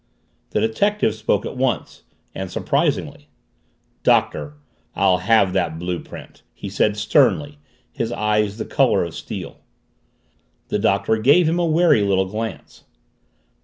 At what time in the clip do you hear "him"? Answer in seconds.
11.47-11.59